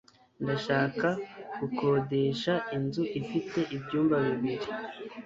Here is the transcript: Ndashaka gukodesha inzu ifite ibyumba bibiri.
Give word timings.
Ndashaka 0.43 1.07
gukodesha 1.59 2.53
inzu 2.75 3.03
ifite 3.19 3.59
ibyumba 3.75 4.15
bibiri. 4.25 4.67